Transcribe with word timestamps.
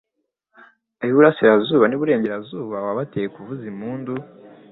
ab’iburasirazuba 1.01 1.85
n’iburengerazuba 1.87 2.75
wabateye 2.85 3.27
kuvuza 3.35 3.63
impundu 3.73 4.13